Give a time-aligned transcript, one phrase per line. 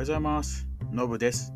[0.00, 0.66] はようございます。
[0.92, 1.52] のぶです。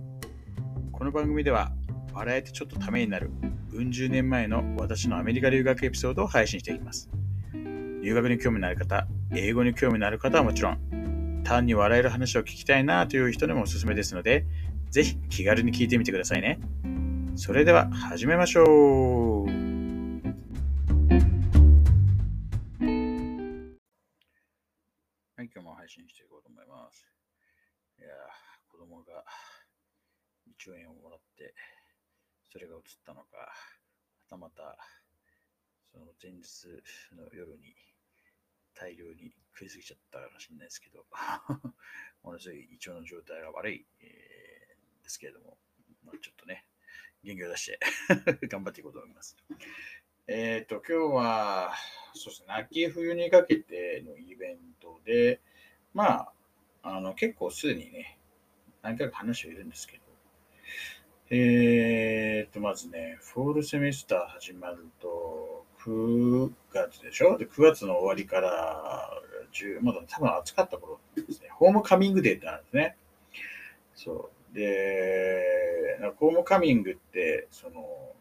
[0.93, 1.73] この番組では、
[2.13, 3.31] 笑えてちょっとためになる、
[3.73, 7.09] うん十年前の私のアメリカ留学エピソードを配信していきます。
[7.55, 14.45] 留学に興味のある方、英語に興味のある方はもちろん、単に笑える話を聞きたいなという人にもおすすめですので、
[14.91, 16.61] ぜひ気軽に聞いてみてくださいね。
[17.37, 19.47] それでは始めましょう。
[19.47, 19.53] は
[25.43, 27.07] い、今日も配信していこうと思います。
[27.99, 28.09] いや、
[30.71, 31.55] 1円をもらって、
[32.51, 33.53] それが映ったのか、は
[34.29, 34.77] たまた、
[35.93, 36.67] その前日
[37.15, 37.75] の夜に
[38.75, 41.05] 大量に食いすぎちゃったかもしれないですけど、
[42.23, 44.45] ものすごい胃腸の状態が悪い、えー
[45.05, 45.59] ですけれども、
[46.05, 46.67] まあ、ちょっとね、
[47.23, 47.79] 元気を出して
[48.49, 49.37] 頑張っていこうと思います。
[50.27, 51.75] えっ、と、今日は、
[52.15, 55.41] そうですね、秋冬にかけてのイベントで、
[55.93, 56.33] ま
[56.83, 58.19] あ、あの結構すでにね、
[58.83, 60.04] 何回か話しているんですけど、
[61.31, 67.37] えっ、と、まずね、フォールセメスター始まると、9月でしょ？
[67.39, 69.11] で ?9 月の終わりから
[69.53, 72.97] 10、まだ多分暑かった頃ですね、ホームカミングデーってあるんですね。
[73.95, 74.57] そう。
[74.57, 75.43] で、
[76.17, 78.13] ホームカミングって、その、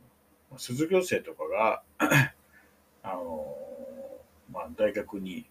[0.58, 1.84] 卒業生とかが、
[3.04, 3.56] あの、
[4.52, 5.50] まあ、大学に、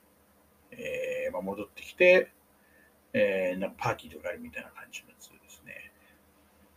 [0.71, 2.31] えーまあ、戻ってきて、
[3.13, 5.42] えーなんかパーティーとかあるみたいな感じのやつです。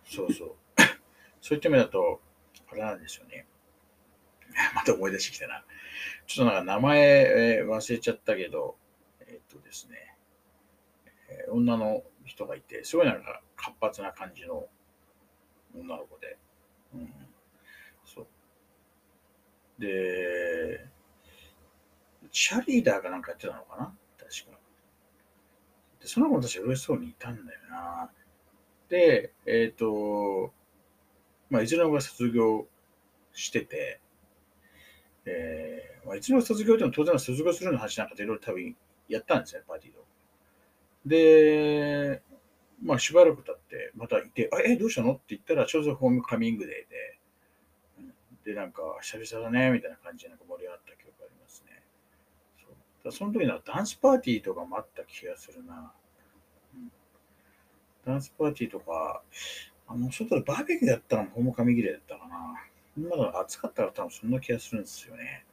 [0.05, 0.55] そうそう。
[1.41, 2.21] そういった意味だと、
[2.71, 3.47] あれなんですよね。
[4.75, 5.65] また思い出してきたな。
[6.27, 6.99] ちょっとなんか名前、
[7.57, 8.77] えー忘れちゃったけど、
[9.21, 10.15] えーっとですね、
[11.29, 14.67] えー女の人がいて、すごいなんか活発な感じの
[15.75, 16.37] 女の子で。
[16.93, 17.13] うん、
[18.05, 18.27] そう。
[19.81, 20.87] で、
[22.31, 23.97] チャリーダーかなんかやってたのかな？
[24.17, 24.57] 確か。
[25.99, 28.11] で、その子も確か嬉しそうにいたんだよな。
[28.89, 30.53] で、えっ、と、
[31.49, 32.67] まあ、いずれの卒業
[33.33, 33.99] してて、
[35.25, 38.75] えーまあ、いずれの卒業でも当然卒業するの話なんかでいろいろ多分
[39.09, 40.05] やったんですね、パーティーと。
[41.05, 42.21] で、
[42.83, 45.13] まあ、しばらく経って、またいて、あ、え、どうしたの？
[45.13, 51.81] って言ったら、ちょうどホームカミングデーで、で、なんか、久々だね、みたいな感じでなんか盛り上がった記憶がありますね。
[52.59, 55.93] そうだその時なんかダンスパーティーとかもあった気がするな。
[58.05, 59.21] ダンスパーティーとか、
[59.87, 62.35] あの、外でバーベキューやったのもホームカミングデーだったかな。
[62.97, 65.45] まだ暑かったら多分そんな気がするんですよね。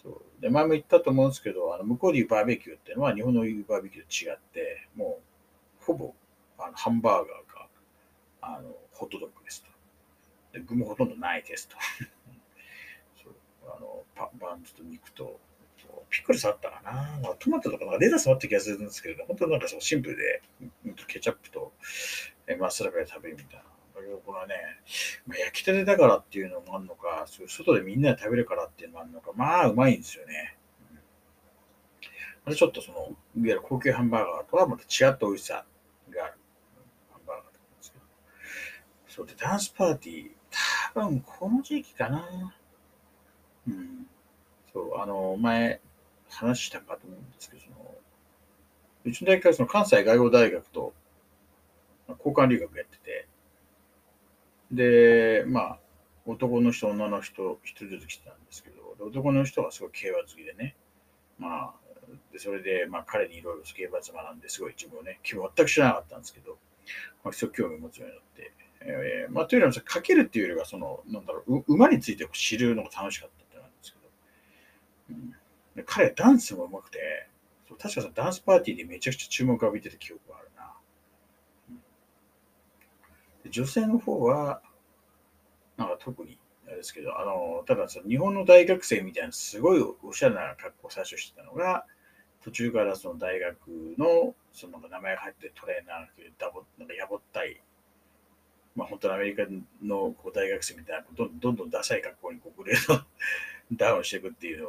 [0.00, 5.18] そうで前も言ったと思うんですけど、あの向こうでいうバーベキューっていうのは日本の言うバーベキューと違って、も
[5.80, 6.14] うほぼ
[6.58, 7.68] あのハンバーガーか
[8.42, 9.68] あのホットドッグですと。
[10.52, 11.76] で具もほとんどないですと。
[13.20, 13.34] そう
[13.66, 15.40] あのパバンズと肉と
[16.10, 20.42] ピクルスあったかな、トマトとかレタスもあった気がするんですけど、本当なんかそうシンプルで、
[21.06, 21.57] ケチャップと
[22.46, 23.64] えマスタードで食べるみたいな。
[23.94, 24.54] だけどこれはね、
[25.26, 30.56] まあ、焼きたてだからっていうのもあるのか、そう外でみんなで食べるからっていうのもあるのか、まあうまいんですよね。
[30.92, 30.98] うん
[32.44, 35.66] またちょっとその、いわゆる高級ハンバーガーとはまた違った美味しさ
[36.10, 36.34] がある
[37.12, 38.04] ハンバーガーなんですけど。
[39.08, 40.30] そうで、ダンスパーティー、
[40.94, 42.54] 多分この時期かな。
[43.66, 44.06] うん。
[44.72, 45.80] そう、あの、前
[46.30, 47.94] 話したかと思うんですけど、その、
[49.04, 50.94] うちの大学はその関西外語大学と
[52.16, 53.28] 交換留学やってて、
[54.72, 55.78] で、まあ、
[56.26, 60.76] 男の人、女の人、一人ずつ来てたんですけど、男の人はすごい競馬好きでね、
[61.38, 61.74] まあ、
[62.32, 66.58] でそれで、まあ、彼にいろいろ競馬妻なんで、すごい自分をね、全く知らなかったんですけど、
[67.24, 75.18] まあ、すご興味を持つようになって、えーまあ、というよりも、かけるっていうよりは、その、なんだろう、馬について知るのが楽しかったってなんですけど、
[75.76, 77.28] うん、彼はダンスも上手くて、
[77.78, 80.72] 確かそのダンスパーティーでめちゃくちゃ注目を浴びてた記憶があるな。
[81.70, 81.82] うん
[83.37, 84.62] で女性の方は、
[85.76, 91.86] なんか特に、あれですけど、あの、ただその日本の大学生みたいなすごいおしゃれな格好を最初してたのが、
[92.42, 93.58] 途中からその大学
[93.98, 97.60] の、その名前が入ってトレーナーっていうダボ、なんかやぼったい、
[98.76, 99.44] まあ本当のアメリカ
[99.82, 103.04] のこう大学生みたいな、どんどんどんどんダサい格好にこうグレード
[103.72, 104.68] ダウンしていくっていうの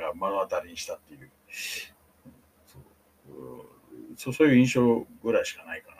[0.00, 1.30] が目の当たりにしたっていう、
[4.16, 5.97] そうそういう印象ぐらいしかないかな。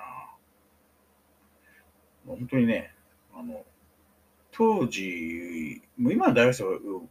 [2.37, 2.93] 本当にね、
[3.35, 3.65] あの、
[4.53, 7.09] 当時、もう今の大学生よ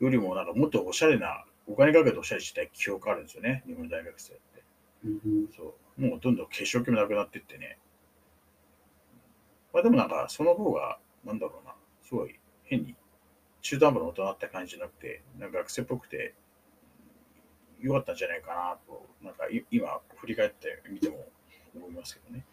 [0.00, 4.62] りもなんかもっとおしゃれな、お金かけておしゃれしたい記憶あるんですよね、日本の大学生って。
[5.56, 6.00] そう。
[6.00, 7.78] もうどんどん化粧気もなくなってってね。
[9.72, 12.94] まあでもなんかその方が、なんだろうな、すごい変に
[13.62, 16.34] 中途半端な大人って感じじゃなくて、なんか学生っぽくて
[17.80, 21.26] 良かったんじゃないかなと、なんか今振り返ってみても
[21.76, 22.44] 思いますけどね。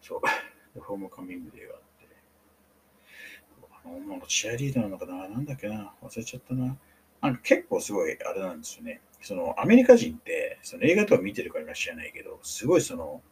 [0.00, 2.06] そう、ホームカミングデーがあって。
[3.84, 6.76] あの、なんかチアリーダーなのかななんだっけな忘れちゃったな。
[7.20, 9.00] なんか結構すごいあれなんですよね。
[9.22, 13.22] そのアメリカ人って、その映画とか見てるから知らないけど、すごいその、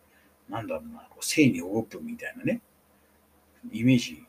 [0.49, 2.61] なんだろうな、こう性にオープンみたいなね、
[3.73, 4.25] イメージ、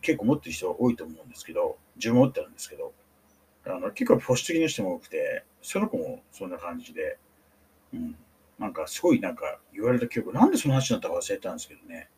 [0.00, 2.92] 結構持ってる人多いと思うんですけど、自分持ってるんですけど、
[3.66, 7.18] あの結構保守的な人も多くて、その子もそんな感じで、
[7.92, 8.16] うん、
[8.58, 12.08] なんかすごいなんか言われた記憶、なんでその話になったか忘れたんですけどね、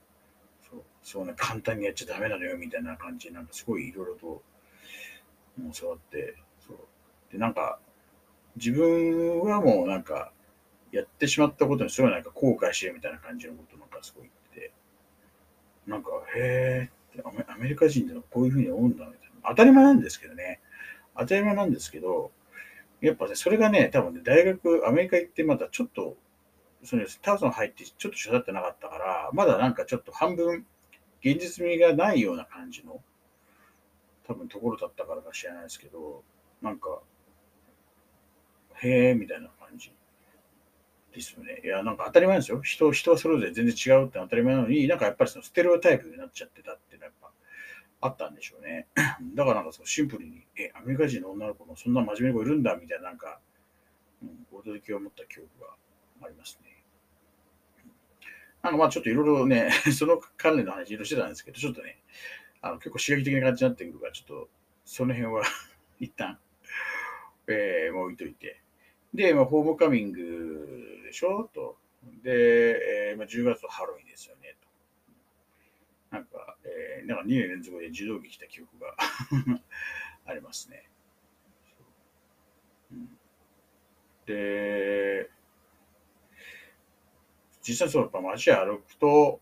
[0.68, 4.42] そうそうね、簡単にやっちゃダメなのよみたいな感じで、なんかすごいいろいろと
[5.78, 6.76] 教わって、そう
[7.32, 7.78] でなんか
[8.56, 10.32] 自分はもうなんか
[10.92, 14.72] やってしまったことにすごいなんか後悔してるみたいな感じのことなんかすごい言って、
[15.86, 19.48] なんか、へえってアメリカ人ってのはこういうふうに思うんだみたいな。
[19.50, 20.60] 当たり前なんですけどね。
[21.16, 22.30] 当たり前なんですけど、
[23.00, 26.16] やっぱね、それがね、多分ね、大学、アメリカ行ってまだちょっと、
[26.82, 30.66] そのタウソン入ってちょっと育ってなかったから、まだなんかちょっと半分、
[31.22, 33.02] 現実味がないような感じの、
[34.26, 36.22] 多分ところだったからか知らないですけど、
[36.62, 37.00] なんか、
[38.82, 39.92] へえ、みたいな感じ
[41.12, 41.60] ですよね。
[41.64, 42.62] いや、なんか当たり前ですよ。
[42.62, 47.32] 人、人はそれぞれ全然違うって当たり前なのに、なんかやっぱりそのステレオタイプになっちゃってたっていうのはやっ
[48.00, 48.86] ぱあったんでしょうね。
[49.34, 53.40] だからなんかそうシンプルに、え、アメリカ人の女の子もそんな真面目な子いるんだみたいななんか、
[54.22, 55.68] うん、驚きを持った記憶が
[56.22, 56.84] ありますね。
[58.62, 61.98] なんかまあちょっといろいろね、 その関連の話いろいろしてたんですけど、ちょっとね、
[62.60, 64.50] あの結構刺激的な感じになってくるから、ちょっと
[64.84, 65.42] その辺は
[65.98, 66.38] 一旦、
[67.46, 68.60] えー、もう置いといて。
[69.14, 71.50] で、まあ、ホームカミングでしょ？
[71.52, 71.78] と。
[72.22, 74.56] で、えーまあ、10月はハロウィンですよね。
[74.60, 74.68] と。
[76.16, 78.94] なんか、えー、なんか2年連続で受動着来た記憶が
[80.26, 80.88] ありますね。
[84.26, 85.30] で、
[87.70, 89.40] 実際そう、やっぱ街歩くと、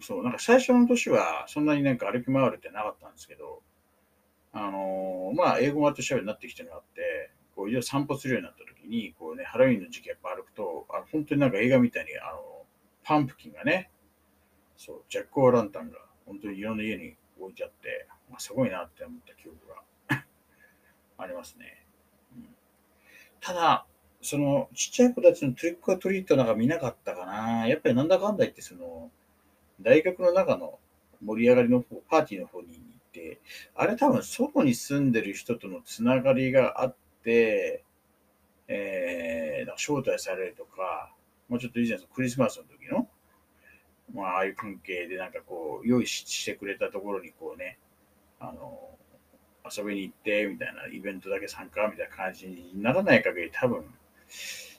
[0.00, 3.62] そう、なんか最初の年はそんなになんか歩き回るってなかったんですけど、
[4.52, 12.66] あのー、まあ、英語がとしゃべりになってきてるのがあって、こう、散歩するようになった時に、こうね、ハロウィンの時期やっぱ歩くと、あ本当になんか映画みたいに、あの、
[13.04, 13.90] パンプキンがね、
[14.76, 20.24] そう、ジャック・オー・ランタンが本当にいろんな家に置いてあって、まあ、すごいなって思った記憶が
[21.18, 21.86] ありますね。
[22.34, 22.56] うん、
[23.40, 23.86] ただ、
[24.22, 27.66] そのちっちゃい子たちのトリックアトリートなんか見なかったかな。
[27.66, 29.10] やっぱりなんだかんだ言って、その、
[29.80, 30.78] 大学の中の
[31.24, 32.78] 盛り上がりの方、パーティーの方に行っ
[33.12, 33.40] て、
[33.74, 37.82] あれ多分外に住んでる人とのつながりがあって、
[38.68, 41.12] えー、招待されるとか、
[41.48, 43.08] もうちょっと以前クリスマスの時の、
[44.14, 47.78] まあ、ああいう関係でなんかこう、用意してくれたところにこうね、
[48.38, 48.78] あの、
[49.76, 53.84] 遊びに行って、みたいな、イベントだけ参加みたいな感じにならない限り多分、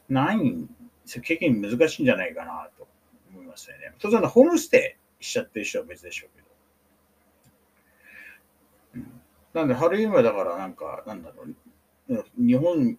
[0.09, 0.69] ないん、
[1.24, 2.88] 経験難しいんじゃないかなと
[3.31, 3.94] 思いますよね。
[4.00, 6.48] 当然、ホームステイしちゃってる人は別でしょうけど。
[8.95, 9.21] うん、
[9.53, 11.45] なんで、ハロウィンはだからなんか、なんだろ
[12.09, 12.98] う、日本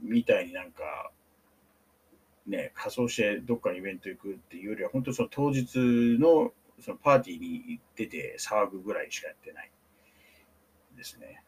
[0.00, 1.12] みたいになんか、
[2.46, 5.78] ね、仮装してどっかにイベント行くっていうよりは、本当その当日
[6.18, 9.70] のそのパーティーに出て騒ぐぐらいしかやってない
[10.96, 11.44] ですね。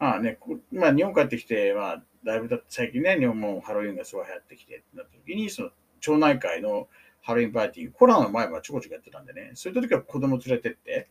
[0.00, 0.38] まあね、
[0.72, 5.70] まあ日本帰ってきて、まあだいぶ最近ね、日本もハロウィンがすごい流行ってきてなった時に、その
[6.00, 6.88] 町内会の
[7.20, 11.08] ハロウィンパーティー、コロナの前はちょこちょこやってたんでね、そういった時は子供連れてって、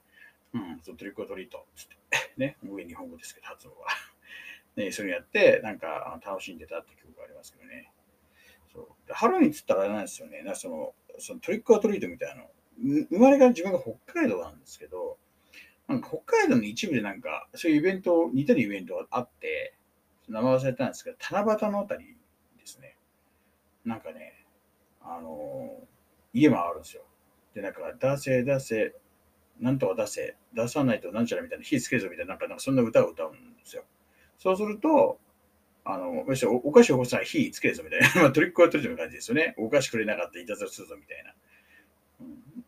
[0.53, 1.97] うん、そトリックオトリート、つって、
[2.37, 3.87] ね、上日本語ですけど、発音は。
[4.75, 7.91] ね、それやって、なんか楽しんでたって記憶がありますけどね。
[8.73, 10.41] そうハロウィンっつったらあれなんですよね。
[10.41, 12.49] なそのそのトリックオトリートみたいなの。
[13.09, 15.17] 生まれが自分が北海道なんですけど、
[15.89, 19.73] なんか北海道の一部でなんか、そういうイベント、似たるイベントがあって、
[20.29, 22.15] 名前忘れたんですけど、七夕のあたり
[22.59, 22.95] ですね。
[23.83, 24.45] なんかね、
[25.01, 27.01] あのー、家もあるんですよ。
[27.55, 28.93] で、なんか、出せ、出せ、
[29.59, 33.83] なんとか出せ、出さないとなんちゃらみたいな、火つけるぞみたいな、なんか、なんかそんな歌を歌うんですよ。
[34.37, 35.19] そうすると、
[35.85, 39.55] あの、むしろお菓子を起こしたら火つけるぞみたいな、 まあ、トリックはトリックの感じですよね。
[39.57, 41.33] お菓子くれなかったらいたずらするぞみたいな。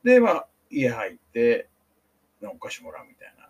[0.03, 1.69] で、まあ、家入って、
[2.47, 3.49] お菓子もらうみたいな。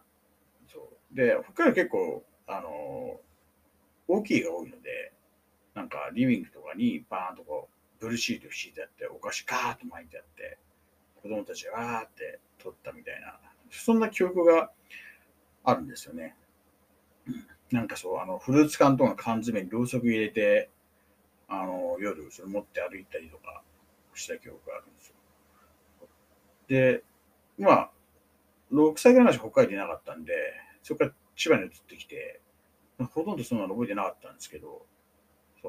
[0.68, 1.16] そう。
[1.16, 3.20] で、北海道結構、あの
[4.08, 5.14] 大きいが多いので、
[5.74, 10.58] なんかリビングとかにバーンとこう、ブルーシート敷いてあって、お菓子ガーッと巻いてあって、
[11.22, 14.72] 子供たちがわーって取ったみたいな、そんな記憶が
[15.64, 16.36] あるんですよね。
[17.72, 20.70] なんかそう、あの、フルーツ缶とか缶詰にろうそく入れて、
[21.48, 23.64] あの、夜、それ持って歩いたりとか
[24.14, 25.16] した記憶があるんですよ。
[26.68, 27.04] で、
[27.58, 27.92] まあ、
[28.72, 30.34] 6歳ぐらいまで北海道いなかったんで、
[30.84, 32.42] そこから千葉に移ってきて、
[33.14, 34.86] ほとんどそんなの覚えてなかったんですけど、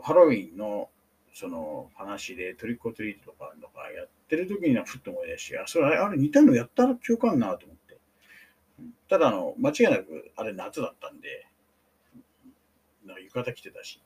[0.03, 0.89] ハロウィンの
[1.35, 7.99] その話でトリックオトリートとかとかやってる時にはふっと思い出して、あ、それあれ似たのやったら記憶あるなと思って。
[9.09, 11.47] ただあの、間違いなくあれ夏だったんで、
[13.07, 14.03] なんか浴衣着てたし、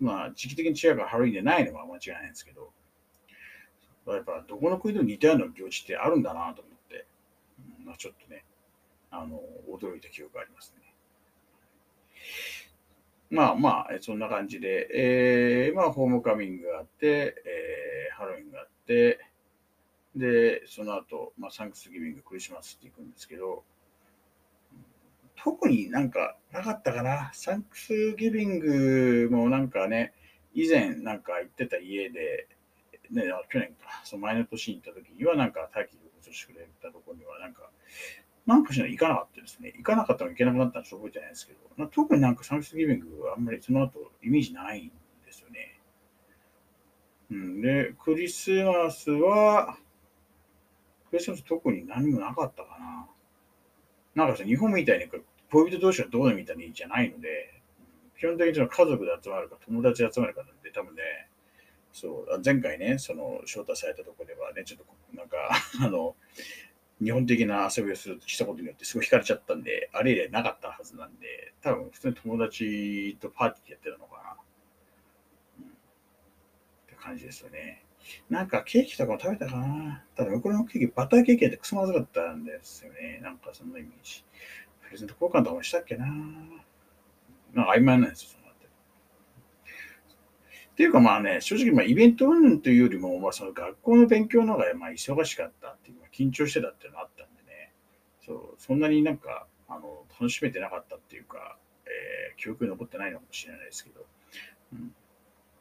[0.00, 2.72] まあ時期的に違うからハロウィンでないのは間違いないんですけど、
[4.06, 6.77] やっぱどこの国でも似たような行事ってあるんだなと思って、
[7.88, 8.44] まあ、ちょっとね、
[9.10, 10.94] あの、驚いた記憶がありますね。
[13.30, 19.20] まあまあ、そんな感じで、えー、まあ、ホームカミングがあって、えー、ハロウィンがあって、
[20.14, 23.64] で、その後、まあ、サンクスギビング、クリスマスっていくんですけど、
[25.36, 27.30] 特になんかなかったかな。
[27.32, 30.12] サンクスギビングもなんかね、
[30.52, 32.48] 以前なんか行ってた家で、
[33.10, 35.88] ね、去年か、その前の年に行った時にはなんか待
[36.20, 37.70] 機でごしてくれたところにはなんか、
[38.46, 39.72] なんかしない行かなかったですね。
[39.76, 44.88] 行かなかったらいけなくなったのちょっと覚えてないですけど、特になんかサンクスギビングはあんまりその後イメージないん
[45.24, 45.78] ですよね。
[47.30, 49.76] うん、で、クリスマスは、
[51.10, 53.08] クリスマス特に何もなかったかな。
[54.14, 55.06] なんかさ、日本みたいに
[55.50, 57.62] 恋人同士がどうでみたいにじゃないので、
[58.18, 61.02] 基本的にその家族で集まるか友達で集まるかなんで、多分ね、
[62.00, 64.86] そう、前回ね、その招待されたところではね、ちょっと
[65.16, 65.36] なんか、
[65.82, 66.14] あの、
[67.02, 74.36] 日本的な遊びをするしたことによってすごい惹かれちゃったんで、あれ以来なかったはずなんで、多分普通に友達とパーティーやってたのかな。
[75.60, 75.70] うん、っ
[76.86, 77.84] て感じですよね。
[78.30, 80.04] なんかケーキとかも食べたかな。
[80.14, 83.18] ただ、向こうのケーキ、バターケーキってクソまずかったんですよね。
[83.22, 84.24] なんかそんなイメージ。
[84.82, 86.06] プレゼント交換とかもしたっけな。
[86.06, 88.47] なんか曖昧なんですよ、その
[90.78, 90.84] って。
[90.84, 97.72] いうかまあね、正直まあイベント云々というよりも、まあその学校の勉強の方がまあ忙しかったっていう、緊張してたっていうのがあったんでね、
[98.24, 104.06] そう、そんなになんか、あの、楽しめてなかったっていうか、えー、記憶に残ってないのかもしれないですけど、
[104.72, 104.94] うん、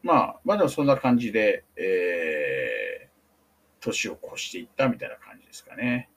[0.03, 6.09] まあ、まあでもそんな感じで、えー、年を越していったみたいな感じですかね。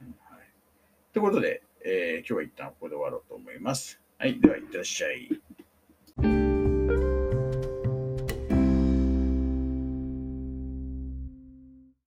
[0.00, 0.48] うん、はい。
[1.12, 4.00] ということで、えー、今日は一旦ここで終わろうと思います。
[4.18, 4.40] はい。
[4.40, 6.53] では、いってらっしゃい。